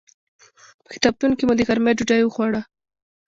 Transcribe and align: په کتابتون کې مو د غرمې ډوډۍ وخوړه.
په 0.83 0.89
کتابتون 0.95 1.31
کې 1.37 1.43
مو 1.45 1.53
د 1.57 1.61
غرمې 1.67 1.91
ډوډۍ 1.97 2.21
وخوړه. 2.23 2.61